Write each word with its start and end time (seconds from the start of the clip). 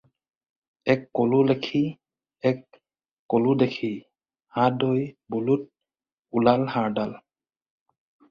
এক 0.93 1.01
ক'লো 1.15 1.39
লেখি, 1.49 1.83
এক 2.49 2.57
ক'লো 3.31 3.51
দেখি, 3.61 3.91
হা 4.55 4.65
দৈ 4.81 5.01
বোলোত 5.33 5.63
ওলাল 6.37 6.63
হাৰডাল। 6.75 7.13